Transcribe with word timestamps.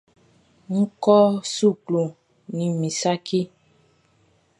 N 0.73 0.75
kɔ 1.03 1.17
suklu 1.53 2.03
nin 2.55 2.71
min 2.79 2.93
saci. 2.99 3.39